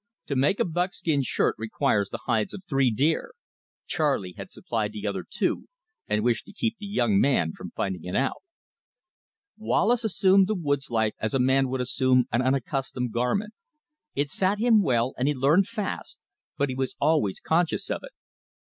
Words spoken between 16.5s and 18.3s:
but he was always conscious of it.